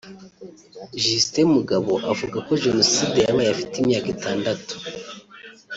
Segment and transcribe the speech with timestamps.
[1.03, 4.73] Justin Mugabo avuga ko jenoside yabaye afite imyaka itandatu